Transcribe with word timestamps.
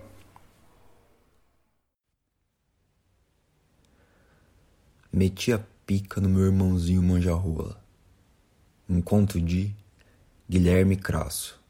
Meti 5.12 5.52
a 5.52 5.60
pica 5.84 6.22
no 6.22 6.30
meu 6.30 6.46
irmãozinho 6.46 7.02
manjarrola. 7.02 7.78
Um 8.88 9.02
conto 9.02 9.38
de 9.38 9.76
Guilherme 10.48 10.96
Crasso. 10.96 11.60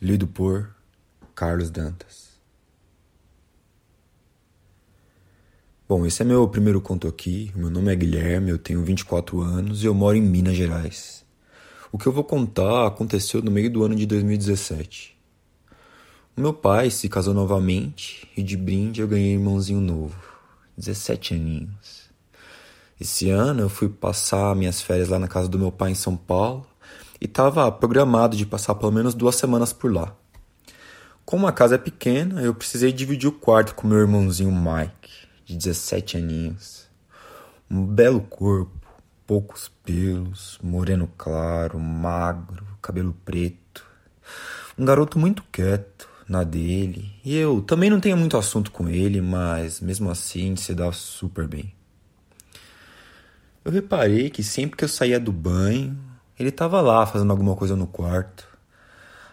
Lido 0.00 0.28
por 0.28 0.72
Carlos 1.34 1.68
Dantas. 1.68 2.29
Bom, 5.90 6.06
esse 6.06 6.22
é 6.22 6.24
meu 6.24 6.46
primeiro 6.46 6.80
conto 6.80 7.08
aqui. 7.08 7.50
Meu 7.52 7.68
nome 7.68 7.92
é 7.92 7.96
Guilherme, 7.96 8.50
eu 8.50 8.58
tenho 8.58 8.80
24 8.80 9.40
anos 9.40 9.82
e 9.82 9.86
eu 9.86 9.92
moro 9.92 10.16
em 10.16 10.22
Minas 10.22 10.56
Gerais. 10.56 11.24
O 11.90 11.98
que 11.98 12.06
eu 12.06 12.12
vou 12.12 12.22
contar 12.22 12.86
aconteceu 12.86 13.42
no 13.42 13.50
meio 13.50 13.68
do 13.68 13.82
ano 13.82 13.96
de 13.96 14.06
2017. 14.06 15.18
O 16.36 16.40
meu 16.40 16.54
pai 16.54 16.90
se 16.90 17.08
casou 17.08 17.34
novamente 17.34 18.28
e 18.36 18.42
de 18.44 18.56
brinde 18.56 19.00
eu 19.00 19.08
ganhei 19.08 19.36
um 19.36 19.40
irmãozinho 19.40 19.80
novo, 19.80 20.16
17 20.78 21.34
aninhos. 21.34 22.08
Esse 23.00 23.28
ano 23.28 23.62
eu 23.62 23.68
fui 23.68 23.88
passar 23.88 24.54
minhas 24.54 24.80
férias 24.80 25.08
lá 25.08 25.18
na 25.18 25.26
casa 25.26 25.48
do 25.48 25.58
meu 25.58 25.72
pai 25.72 25.90
em 25.90 25.96
São 25.96 26.16
Paulo 26.16 26.64
e 27.20 27.24
estava 27.24 27.72
programado 27.72 28.36
de 28.36 28.46
passar 28.46 28.76
pelo 28.76 28.92
menos 28.92 29.12
duas 29.12 29.34
semanas 29.34 29.72
por 29.72 29.92
lá. 29.92 30.14
Como 31.24 31.48
a 31.48 31.52
casa 31.52 31.74
é 31.74 31.78
pequena, 31.78 32.42
eu 32.42 32.54
precisei 32.54 32.92
dividir 32.92 33.28
o 33.28 33.32
quarto 33.32 33.74
com 33.74 33.88
meu 33.88 33.98
irmãozinho 33.98 34.52
Mike 34.52 35.29
de 35.50 35.56
17 35.56 36.16
aninhos. 36.16 36.88
Um 37.70 37.84
belo 37.84 38.20
corpo, 38.20 38.80
poucos 39.26 39.70
pelos, 39.84 40.58
moreno 40.62 41.10
claro, 41.16 41.78
magro, 41.78 42.66
cabelo 42.80 43.14
preto. 43.24 43.84
Um 44.78 44.84
garoto 44.84 45.18
muito 45.18 45.42
quieto, 45.50 46.08
na 46.30 46.44
dele. 46.44 47.12
E 47.24 47.36
eu 47.36 47.60
também 47.60 47.90
não 47.90 47.98
tenho 47.98 48.16
muito 48.16 48.36
assunto 48.36 48.70
com 48.70 48.88
ele, 48.88 49.20
mas 49.20 49.80
mesmo 49.80 50.08
assim 50.08 50.54
se 50.54 50.72
dá 50.72 50.92
super 50.92 51.48
bem. 51.48 51.74
Eu 53.64 53.72
reparei 53.72 54.30
que 54.30 54.42
sempre 54.42 54.76
que 54.76 54.84
eu 54.84 54.88
saía 54.88 55.18
do 55.18 55.32
banho, 55.32 55.98
ele 56.38 56.50
estava 56.50 56.80
lá 56.80 57.04
fazendo 57.04 57.32
alguma 57.32 57.56
coisa 57.56 57.74
no 57.74 57.86
quarto. 57.86 58.46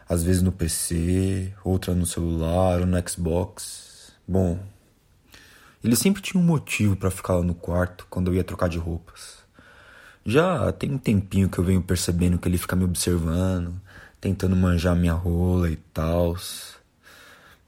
Às 0.09 0.23
vezes 0.23 0.41
no 0.41 0.51
PC, 0.51 1.53
outra 1.63 1.93
no 1.93 2.05
celular 2.05 2.79
ou 2.79 2.87
no 2.87 3.09
Xbox. 3.09 4.11
Bom, 4.27 4.57
ele 5.83 5.95
sempre 5.95 6.21
tinha 6.21 6.41
um 6.41 6.45
motivo 6.45 6.95
para 6.95 7.11
ficar 7.11 7.35
lá 7.35 7.43
no 7.43 7.53
quarto 7.53 8.07
quando 8.09 8.29
eu 8.29 8.35
ia 8.35 8.43
trocar 8.43 8.67
de 8.67 8.77
roupas. 8.77 9.37
Já 10.25 10.71
tem 10.73 10.91
um 10.91 10.97
tempinho 10.97 11.47
que 11.47 11.57
eu 11.57 11.63
venho 11.63 11.81
percebendo 11.81 12.37
que 12.37 12.47
ele 12.49 12.57
fica 12.57 12.75
me 12.75 12.83
observando, 12.83 13.79
tentando 14.19 14.55
manjar 14.55 14.95
minha 14.95 15.13
rola 15.13 15.69
e 15.69 15.77
tal. 15.77 16.35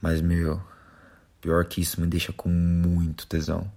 Mas, 0.02 0.22
meu, 0.22 0.62
pior 1.40 1.64
que 1.66 1.80
isso 1.80 2.02
me 2.02 2.08
deixa 2.08 2.34
com 2.34 2.50
muito 2.50 3.28
tesão. 3.28 3.72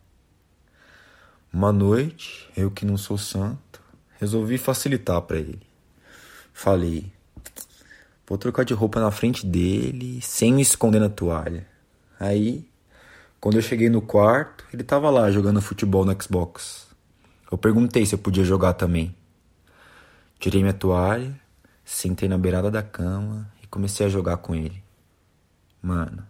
Uma 1.53 1.71
noite, 1.71 2.51
eu 2.57 2.71
que 2.71 2.87
não 2.87 2.97
sou 2.97 3.19
santo, 3.19 3.81
resolvi 4.19 4.57
facilitar 4.57 5.21
para 5.23 5.37
ele. 5.39 5.63
Falei, 6.53 7.13
vou 8.27 8.39
trocar 8.39 8.65
de 8.65 8.73
roupa 8.73 8.99
na 8.99 9.11
frente 9.11 9.47
dele, 9.47 10.21
sem 10.23 10.55
me 10.55 10.63
esconder 10.63 10.99
na 10.99 11.09
toalha. 11.09 11.67
Aí 12.19 12.67
quando 13.43 13.57
eu 13.57 13.63
cheguei 13.63 13.91
no 13.91 14.01
quarto, 14.01 14.65
ele 14.73 14.83
estava 14.83 15.11
lá 15.11 15.29
jogando 15.29 15.61
futebol 15.61 16.05
no 16.05 16.23
Xbox. 16.23 16.87
Eu 17.51 17.59
perguntei 17.59 18.07
se 18.07 18.15
eu 18.15 18.19
podia 18.21 18.45
jogar 18.45 18.75
também. 18.75 19.17
Tirei 20.39 20.61
minha 20.61 20.73
toalha, 20.73 21.35
sentei 21.85 22.29
na 22.29 22.39
beirada 22.39 22.71
da 22.71 22.85
cama 22.85 23.51
e 23.61 23.67
comecei 23.67 24.07
a 24.07 24.09
jogar 24.09 24.37
com 24.37 24.55
ele. 24.55 24.81
Mano, 25.83 26.25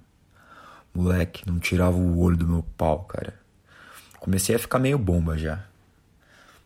moleque, 0.94 1.46
não 1.46 1.58
tirava 1.58 1.98
o 1.98 2.18
olho 2.18 2.38
do 2.38 2.48
meu 2.48 2.64
pau, 2.78 3.00
cara. 3.00 3.34
Comecei 4.18 4.56
a 4.56 4.58
ficar 4.58 4.78
meio 4.78 4.96
bomba 4.96 5.36
já. 5.36 5.66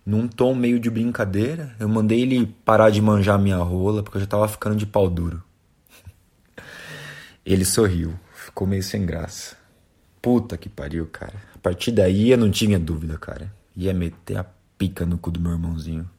Num 0.07 0.29
tom 0.29 0.55
meio 0.55 0.79
de 0.79 0.89
brincadeira, 0.89 1.75
eu 1.81 1.89
mandei 1.89 2.21
ele 2.21 2.47
parar 2.65 2.91
de 2.91 3.03
manjar 3.03 3.37
minha 3.37 3.57
rola 3.57 4.01
porque 4.01 4.19
eu 4.19 4.23
já 4.23 4.29
tava 4.29 4.47
ficando 4.47 4.77
de 4.77 4.87
pau 4.87 5.11
duro. 5.11 5.43
Ele 7.45 7.65
sorriu, 7.65 8.15
ficou 8.33 8.65
meio 8.65 8.85
sem 8.85 9.05
graça. 9.05 9.66
Puta 10.27 10.57
que 10.57 10.69
pariu, 10.69 11.07
cara. 11.07 11.41
A 11.55 11.59
partir 11.59 11.93
daí 11.93 12.33
eu 12.33 12.37
não 12.37 12.51
tinha 12.51 12.81
dúvida, 12.81 13.17
cara. 13.17 13.55
Ia 13.77 13.95
meter 13.95 14.39
a 14.39 14.45
pica 14.77 15.07
no 15.07 15.17
cu 15.17 15.31
do 15.31 15.39
meu 15.39 15.53
irmãozinho. 15.53 16.11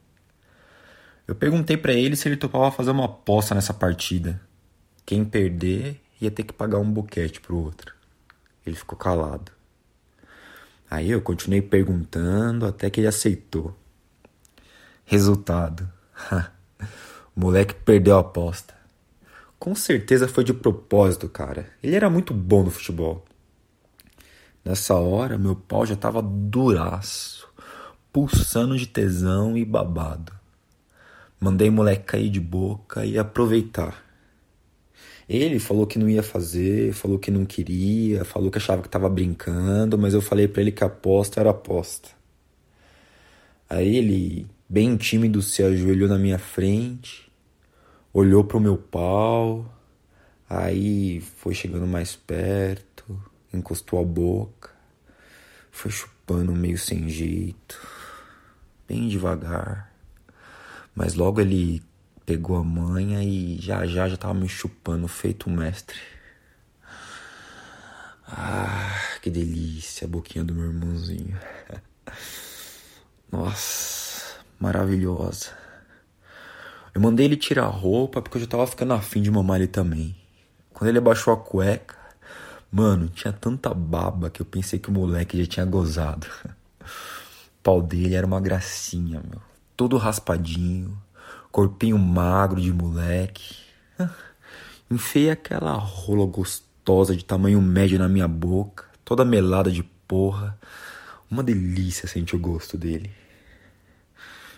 Eu 1.27 1.35
perguntei 1.35 1.75
para 1.75 1.91
ele 1.91 2.15
se 2.15 2.29
ele 2.29 2.37
topava 2.37 2.71
fazer 2.71 2.91
uma 2.91 3.03
aposta 3.03 3.53
nessa 3.53 3.73
partida. 3.73 4.39
Quem 5.05 5.25
perder 5.25 5.99
ia 6.21 6.31
ter 6.31 6.43
que 6.43 6.53
pagar 6.53 6.77
um 6.79 6.89
boquete 6.89 7.41
pro 7.41 7.57
outro. 7.57 7.93
Ele 8.65 8.77
ficou 8.77 8.97
calado. 8.97 9.51
Aí 10.89 11.11
eu 11.11 11.21
continuei 11.21 11.61
perguntando 11.61 12.65
até 12.65 12.89
que 12.89 13.01
ele 13.01 13.07
aceitou. 13.07 13.77
Resultado: 15.03 15.85
o 17.35 17.41
moleque 17.41 17.73
perdeu 17.73 18.15
a 18.15 18.21
aposta. 18.21 18.73
Com 19.59 19.75
certeza 19.75 20.29
foi 20.29 20.45
de 20.45 20.53
propósito, 20.53 21.27
cara. 21.27 21.69
Ele 21.83 21.93
era 21.93 22.09
muito 22.09 22.33
bom 22.33 22.63
no 22.63 22.71
futebol. 22.71 23.26
Nessa 24.67 24.95
hora, 24.95 25.37
meu 25.37 25.55
pau 25.55 25.85
já 25.85 25.93
estava 25.93 26.21
duraço, 26.21 27.47
pulsando 28.11 28.77
de 28.77 28.85
tesão 28.85 29.57
e 29.57 29.63
babado. 29.63 30.33
Mandei 31.39 31.69
o 31.69 31.71
moleque 31.71 32.03
cair 32.03 32.29
de 32.29 32.41
boca 32.41 33.05
e 33.05 33.17
aproveitar. 33.17 34.03
Ele 35.29 35.57
falou 35.57 35.87
que 35.87 35.97
não 35.97 36.09
ia 36.09 36.21
fazer, 36.21 36.91
falou 36.91 37.17
que 37.17 37.31
não 37.31 37.45
queria, 37.45 38.25
falou 38.25 38.51
que 38.51 38.57
achava 38.57 38.81
que 38.81 38.89
estava 38.89 39.07
brincando, 39.07 39.97
mas 39.97 40.13
eu 40.13 40.21
falei 40.21 40.49
para 40.49 40.63
ele 40.63 40.73
que 40.73 40.83
aposta 40.83 41.39
era 41.39 41.51
aposta. 41.51 42.09
Aí 43.69 43.95
ele, 43.95 44.47
bem 44.67 44.97
tímido, 44.97 45.41
se 45.41 45.63
ajoelhou 45.63 46.09
na 46.09 46.19
minha 46.19 46.37
frente, 46.37 47.31
olhou 48.13 48.43
pro 48.43 48.59
meu 48.59 48.77
pau, 48.77 49.65
aí 50.49 51.21
foi 51.21 51.53
chegando 51.53 51.87
mais 51.87 52.17
perto, 52.17 53.17
encostou 53.57 53.99
a 53.99 54.03
boca, 54.05 54.69
foi 55.71 55.91
chupando 55.91 56.53
meio 56.53 56.77
sem 56.77 57.09
jeito, 57.09 57.79
bem 58.87 59.07
devagar. 59.07 59.91
Mas 60.95 61.13
logo 61.13 61.41
ele 61.41 61.83
pegou 62.25 62.57
a 62.57 62.63
manha 62.63 63.23
e 63.23 63.57
já 63.59 63.85
já 63.85 64.09
já 64.09 64.17
tava 64.17 64.33
me 64.33 64.49
chupando 64.49 65.07
feito 65.07 65.49
um 65.49 65.55
mestre. 65.55 65.99
Ah, 68.27 68.99
que 69.21 69.29
delícia 69.29 70.05
a 70.05 70.09
boquinha 70.09 70.43
do 70.43 70.53
meu 70.53 70.65
irmãozinho. 70.65 71.39
Nossa, 73.31 74.39
maravilhosa. 74.59 75.51
Eu 76.93 77.01
mandei 77.01 77.25
ele 77.25 77.37
tirar 77.37 77.65
a 77.65 77.69
roupa 77.69 78.21
porque 78.21 78.37
eu 78.37 78.41
já 78.41 78.47
tava 78.47 78.67
ficando 78.67 78.93
afim 78.93 79.21
de 79.21 79.31
mamar 79.31 79.57
ele 79.57 79.67
também. 79.67 80.15
Quando 80.73 80.89
ele 80.89 80.97
abaixou 80.97 81.33
a 81.33 81.37
cueca, 81.37 81.96
Mano, 82.71 83.07
tinha 83.09 83.31
tanta 83.31 83.73
baba 83.73 84.29
que 84.29 84.41
eu 84.41 84.45
pensei 84.45 84.77
que 84.77 84.89
o 84.89 84.93
moleque 84.93 85.37
já 85.37 85.45
tinha 85.45 85.65
gozado. 85.65 86.27
O 86.81 86.83
pau 87.63 87.81
dele 87.81 88.15
era 88.15 88.27
uma 88.27 88.41
gracinha, 88.41 89.21
meu. 89.29 89.41
Todo 89.75 89.97
raspadinho, 89.97 90.97
corpinho 91.51 91.97
magro 91.97 92.61
de 92.61 92.73
moleque. 92.73 93.55
Enfiei 94.91 95.29
aquela 95.29 95.73
rola 95.73 96.25
gostosa 96.25 97.15
de 97.15 97.23
tamanho 97.23 97.61
médio 97.61 97.99
na 97.99 98.07
minha 98.07 98.27
boca, 98.27 98.85
toda 99.03 99.23
melada 99.23 99.71
de 99.71 99.83
porra. 100.07 100.57
Uma 101.29 101.43
delícia 101.43 102.07
sentir 102.07 102.35
o 102.35 102.39
gosto 102.39 102.77
dele. 102.77 103.11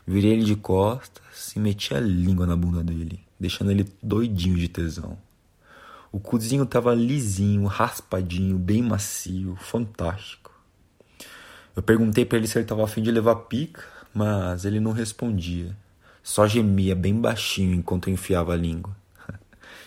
Virei 0.06 0.34
ele 0.34 0.44
de 0.44 0.56
costas 0.56 1.56
e 1.56 1.60
meti 1.60 1.94
a 1.94 2.00
língua 2.00 2.46
na 2.46 2.56
bunda 2.56 2.84
dele, 2.84 3.24
deixando 3.40 3.72
ele 3.72 3.88
doidinho 4.02 4.58
de 4.58 4.68
tesão. 4.68 5.18
O 6.12 6.20
cozinho 6.20 6.66
tava 6.66 6.94
lisinho, 6.96 7.66
raspadinho, 7.66 8.58
bem 8.58 8.82
macio, 8.82 9.56
fantástico. 9.58 10.52
Eu 11.76 11.84
perguntei 11.84 12.26
para 12.26 12.38
ele 12.40 12.48
se 12.48 12.58
ele 12.58 12.66
tava 12.66 12.84
afim 12.84 13.04
de 13.04 13.12
levar 13.12 13.36
pica, 13.36 13.84
mas 14.14 14.66
ele 14.66 14.80
não 14.80 14.92
respondia. 14.92 15.78
Só 16.24 16.48
gemia 16.48 16.96
bem 16.96 17.14
baixinho 17.14 17.76
enquanto 17.76 18.08
eu 18.08 18.14
enfiava 18.14 18.54
a 18.54 18.58
língua. 18.58 18.96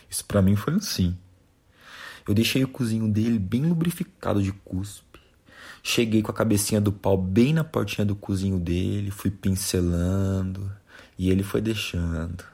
Isso 0.09 0.25
para 0.25 0.41
mim 0.41 0.55
foi 0.55 0.75
um 0.75 0.81
sim. 0.81 1.17
Eu 2.27 2.35
deixei 2.35 2.63
o 2.63 2.69
cozinho 2.69 3.09
dele 3.09 3.39
bem 3.39 3.67
lubrificado 3.67 4.41
de 4.41 4.53
cuspe. 4.53 5.21
Cheguei 5.83 6.23
com 6.23 6.31
a 6.31 6.35
cabecinha 6.35 6.81
do 6.81 6.93
pau 6.93 7.17
bem 7.17 7.53
na 7.53 7.65
portinha 7.65 8.05
do 8.05 8.15
cozinho 8.15 8.61
dele, 8.61 9.11
fui 9.11 9.31
pincelando 9.31 10.71
e 11.19 11.31
ele 11.31 11.43
foi 11.43 11.61
deixando. 11.61 12.52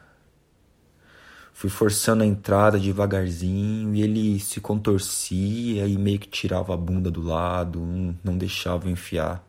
Fui 1.59 1.69
forçando 1.69 2.23
a 2.23 2.27
entrada 2.27 2.79
devagarzinho 2.79 3.93
e 3.93 4.01
ele 4.01 4.39
se 4.39 4.61
contorcia 4.61 5.89
e 5.89 5.99
meio 5.99 6.21
que 6.21 6.29
tirava 6.29 6.73
a 6.73 6.77
bunda 6.77 7.11
do 7.11 7.21
lado, 7.21 7.81
não 8.23 8.39
deixava 8.39 8.87
eu 8.87 8.93
enfiar. 8.93 9.45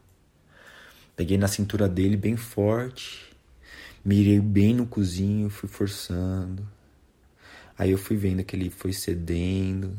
Peguei 1.15 1.37
na 1.37 1.47
cintura 1.47 1.87
dele 1.87 2.17
bem 2.17 2.35
forte, 2.35 3.29
mirei 4.03 4.39
bem 4.39 4.73
no 4.73 4.87
cozinho, 4.87 5.51
fui 5.51 5.69
forçando. 5.69 6.67
Aí 7.77 7.91
eu 7.91 7.97
fui 7.99 8.17
vendo 8.17 8.43
que 8.43 8.55
ele 8.55 8.71
foi 8.71 8.91
cedendo. 8.91 9.95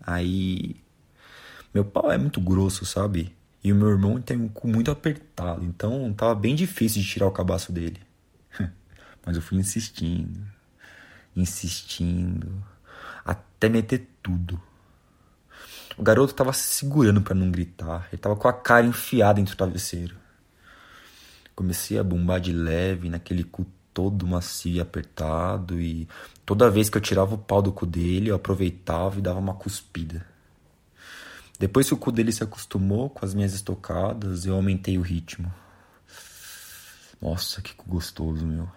Aí. 0.00 0.74
Meu 1.72 1.84
pau 1.84 2.10
é 2.10 2.18
muito 2.18 2.40
grosso, 2.40 2.84
sabe? 2.84 3.32
E 3.62 3.72
o 3.72 3.76
meu 3.76 3.90
irmão 3.90 4.20
tem 4.20 4.36
um 4.36 4.48
cu 4.48 4.66
muito 4.66 4.90
apertado, 4.90 5.64
então 5.64 6.12
tava 6.14 6.34
bem 6.34 6.56
difícil 6.56 7.00
de 7.00 7.08
tirar 7.08 7.28
o 7.28 7.32
cabaço 7.32 7.70
dele. 7.70 8.00
Mas 9.24 9.36
eu 9.36 9.42
fui 9.42 9.56
insistindo, 9.56 10.57
insistindo, 11.40 12.62
até 13.24 13.68
meter 13.68 14.08
tudo. 14.22 14.60
O 15.96 16.02
garoto 16.02 16.34
tava 16.34 16.52
se 16.52 16.74
segurando 16.74 17.20
para 17.20 17.34
não 17.34 17.50
gritar, 17.50 18.08
ele 18.12 18.20
tava 18.20 18.36
com 18.36 18.48
a 18.48 18.52
cara 18.52 18.86
enfiada 18.86 19.40
entre 19.40 19.54
o 19.54 19.56
travesseiro. 19.56 20.16
Comecei 21.54 21.98
a 21.98 22.04
bombar 22.04 22.40
de 22.40 22.52
leve 22.52 23.08
naquele 23.08 23.42
cu 23.42 23.66
todo 23.92 24.26
macio 24.28 24.76
e 24.76 24.80
apertado, 24.80 25.80
e 25.80 26.08
toda 26.46 26.70
vez 26.70 26.88
que 26.88 26.96
eu 26.96 27.02
tirava 27.02 27.34
o 27.34 27.38
pau 27.38 27.60
do 27.60 27.72
cu 27.72 27.84
dele, 27.84 28.30
eu 28.30 28.36
aproveitava 28.36 29.18
e 29.18 29.22
dava 29.22 29.40
uma 29.40 29.54
cuspida. 29.54 30.24
Depois 31.58 31.88
que 31.88 31.94
o 31.94 31.96
cu 31.96 32.12
dele 32.12 32.30
se 32.30 32.44
acostumou 32.44 33.10
com 33.10 33.24
as 33.24 33.34
minhas 33.34 33.52
estocadas, 33.52 34.46
eu 34.46 34.54
aumentei 34.54 34.96
o 34.96 35.02
ritmo. 35.02 35.52
Nossa, 37.20 37.60
que 37.60 37.74
gostoso, 37.84 38.46
meu. 38.46 38.68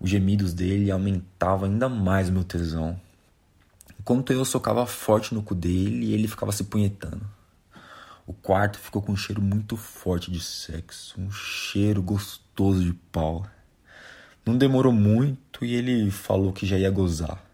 Os 0.00 0.08
gemidos 0.08 0.54
dele 0.54 0.90
aumentavam 0.90 1.68
ainda 1.68 1.86
mais 1.88 2.30
o 2.30 2.32
meu 2.32 2.42
tesão. 2.42 2.98
Enquanto 4.00 4.32
eu 4.32 4.44
socava 4.46 4.86
forte 4.86 5.34
no 5.34 5.42
cu 5.42 5.54
dele, 5.54 6.14
ele 6.14 6.26
ficava 6.26 6.52
se 6.52 6.64
punhetando. 6.64 7.20
O 8.26 8.32
quarto 8.32 8.78
ficou 8.78 9.02
com 9.02 9.12
um 9.12 9.16
cheiro 9.16 9.42
muito 9.42 9.76
forte 9.76 10.30
de 10.30 10.40
sexo, 10.40 11.20
um 11.20 11.30
cheiro 11.30 12.00
gostoso 12.00 12.82
de 12.82 12.94
pau. 13.12 13.46
Não 14.46 14.56
demorou 14.56 14.92
muito 14.92 15.64
e 15.64 15.74
ele 15.74 16.10
falou 16.10 16.50
que 16.50 16.64
já 16.64 16.78
ia 16.78 16.90
gozar. 16.90 17.44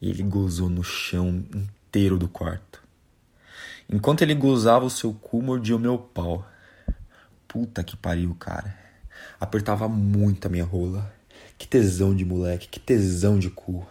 E 0.00 0.08
ele 0.08 0.22
gozou 0.22 0.70
no 0.70 0.82
chão 0.82 1.44
inteiro 1.54 2.16
do 2.16 2.28
quarto. 2.28 2.82
Enquanto 3.90 4.22
ele 4.22 4.34
gozava 4.34 4.86
o 4.86 4.90
seu 4.90 5.12
cu, 5.12 5.42
mordia 5.42 5.76
o 5.76 5.78
meu 5.78 5.98
pau. 5.98 6.48
Puta 7.46 7.84
que 7.84 7.96
pariu, 7.96 8.34
cara. 8.34 8.74
Apertava 9.38 9.86
muito 9.86 10.46
a 10.46 10.48
minha 10.48 10.64
rola. 10.64 11.12
Que 11.64 11.68
tesão 11.68 12.14
de 12.14 12.26
moleque, 12.26 12.68
que 12.68 12.78
tesão 12.78 13.38
de 13.38 13.48
cu. 13.48 13.86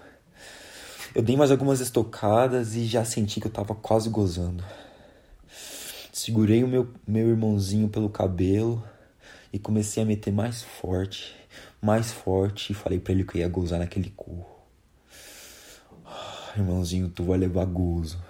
Eu 1.15 1.23
dei 1.23 1.35
mais 1.35 1.49
algumas 1.49 1.79
estocadas 1.79 2.75
e 2.75 2.85
já 2.85 3.03
senti 3.03 3.41
que 3.41 3.47
eu 3.47 3.51
tava 3.51 3.73
quase 3.73 4.11
gozando. 4.11 4.63
Segurei 6.11 6.63
o 6.63 6.67
meu, 6.67 6.93
meu 7.07 7.29
irmãozinho 7.29 7.89
pelo 7.89 8.11
cabelo 8.11 8.83
e 9.51 9.57
comecei 9.57 10.03
a 10.03 10.05
meter 10.05 10.31
mais 10.31 10.61
forte, 10.61 11.35
mais 11.81 12.11
forte 12.11 12.73
e 12.73 12.75
falei 12.75 12.99
para 12.99 13.13
ele 13.13 13.23
que 13.23 13.39
eu 13.39 13.41
ia 13.41 13.49
gozar 13.49 13.79
naquele 13.79 14.13
cu. 14.15 14.45
Ah, 16.05 16.53
irmãozinho, 16.55 17.09
tu 17.09 17.23
vai 17.23 17.39
levar 17.39 17.65
gozo. 17.65 18.23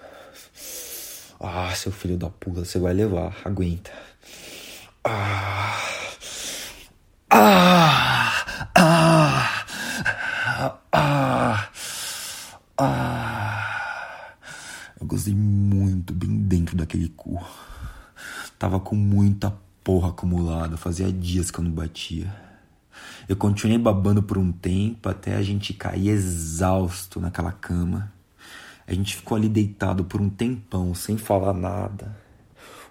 Ah, 1.37 1.75
seu 1.75 1.91
filho 1.91 2.15
da 2.15 2.29
puta, 2.29 2.63
você 2.63 2.79
vai 2.79 2.93
levar. 2.93 3.35
Aguenta. 3.43 3.91
Ah. 5.03 5.77
Ah. 7.29 8.09
Ah. 8.09 8.12
Eu 15.13 15.15
gostei 15.15 15.35
muito 15.35 16.11
bem 16.11 16.39
dentro 16.39 16.75
daquele 16.75 17.07
cu. 17.09 17.39
Tava 18.57 18.79
com 18.79 18.95
muita 18.95 19.55
porra 19.83 20.09
acumulada. 20.09 20.75
Fazia 20.75 21.11
dias 21.11 21.51
que 21.51 21.59
eu 21.59 21.63
não 21.63 21.69
batia. 21.69 22.35
Eu 23.29 23.35
continuei 23.35 23.77
babando 23.77 24.23
por 24.23 24.39
um 24.39 24.51
tempo 24.51 25.07
até 25.07 25.35
a 25.35 25.43
gente 25.43 25.71
cair 25.71 26.09
exausto 26.09 27.19
naquela 27.19 27.51
cama. 27.51 28.11
A 28.87 28.93
gente 28.93 29.15
ficou 29.15 29.37
ali 29.37 29.47
deitado 29.47 30.03
por 30.03 30.19
um 30.19 30.31
tempão, 30.31 30.95
sem 30.95 31.15
falar 31.15 31.53
nada. 31.53 32.17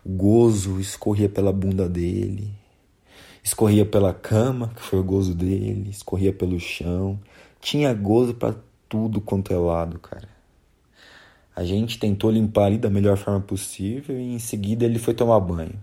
O 0.04 0.10
gozo 0.10 0.78
escorria 0.78 1.28
pela 1.28 1.52
bunda 1.52 1.88
dele, 1.88 2.54
escorria 3.42 3.84
pela 3.84 4.14
cama, 4.14 4.70
que 4.76 4.82
foi 4.82 5.00
o 5.00 5.04
gozo 5.04 5.34
dele, 5.34 5.90
escorria 5.90 6.32
pelo 6.32 6.60
chão. 6.60 7.18
Tinha 7.60 7.92
gozo 7.92 8.34
para 8.34 8.54
tudo 8.88 9.20
quanto 9.20 9.52
é 9.52 9.56
lado, 9.56 9.98
cara. 9.98 10.41
A 11.54 11.64
gente 11.64 11.98
tentou 11.98 12.30
limpar 12.30 12.66
ali 12.66 12.78
da 12.78 12.88
melhor 12.88 13.16
forma 13.16 13.40
possível 13.40 14.18
e 14.18 14.34
em 14.34 14.38
seguida 14.38 14.84
ele 14.84 14.98
foi 14.98 15.12
tomar 15.12 15.38
banho. 15.40 15.78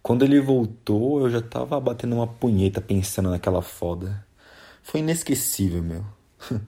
Quando 0.00 0.22
ele 0.22 0.38
voltou, 0.40 1.20
eu 1.22 1.30
já 1.30 1.40
tava 1.40 1.80
batendo 1.80 2.16
uma 2.16 2.26
punheta 2.26 2.80
pensando 2.80 3.30
naquela 3.30 3.62
foda. 3.62 4.24
Foi 4.82 5.00
inesquecível, 5.00 5.82
meu. 5.82 6.04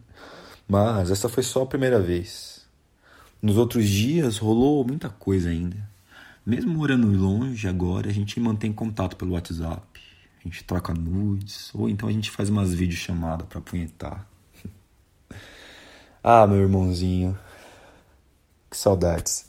Mas 0.66 1.10
essa 1.10 1.28
foi 1.28 1.42
só 1.42 1.62
a 1.62 1.66
primeira 1.66 2.00
vez. 2.00 2.66
Nos 3.40 3.56
outros 3.56 3.88
dias 3.88 4.38
rolou 4.38 4.84
muita 4.84 5.08
coisa 5.08 5.50
ainda. 5.50 5.76
Mesmo 6.44 6.72
morando 6.72 7.06
longe, 7.08 7.68
agora 7.68 8.08
a 8.08 8.12
gente 8.12 8.40
mantém 8.40 8.72
contato 8.72 9.16
pelo 9.16 9.32
WhatsApp. 9.32 10.00
A 10.40 10.48
gente 10.48 10.64
troca 10.64 10.94
nudes, 10.94 11.70
ou 11.74 11.88
então 11.88 12.08
a 12.08 12.12
gente 12.12 12.30
faz 12.30 12.48
umas 12.48 12.72
videochamadas 12.72 13.46
para 13.46 13.60
punhetar. 13.60 14.26
ah, 16.24 16.46
meu 16.46 16.58
irmãozinho. 16.58 17.38
Saudades. 18.76 19.46